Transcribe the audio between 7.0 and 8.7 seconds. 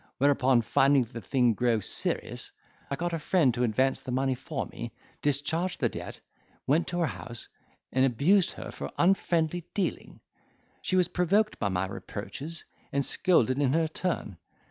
her house, and abused